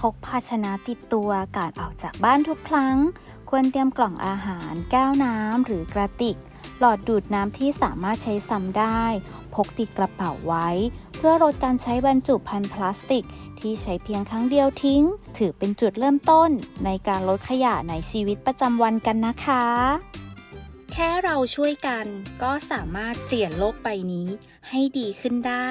[0.00, 2.96] พกภาชนะติดตัวก่อนออกจากบ้านทุกครั้ง
[3.50, 6.36] ควรเตรียมกล่องอาหาร แก้วน้ำหรือกระติก
[6.78, 9.02] หลอดดูดน้ำที่สามารถใช้ซ้ำได้
[9.54, 10.68] พกติดกระเป๋าไว้
[11.16, 13.24] เพื่อลดการใช้บรรจุภัณฑ์พลาสติก
[13.60, 15.02] ที่ใช้เพียงครั้งเดียวทิ้ง
[15.38, 16.50] ถือเป็นจุดเริ่มต้น
[16.84, 19.66] ในการลดขยะในชีวิตประจำวันกันนะคะ
[20.92, 22.06] แค่เราช่วยกัน
[22.42, 24.28] ก็สามารถเปลี่ยนโลกใบนี้
[24.68, 25.68] ให้ดีขึ้นได้